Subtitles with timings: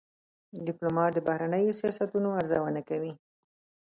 [0.65, 3.13] ډيپلومات د بهرنیو سیاستونو ارزونه کوي.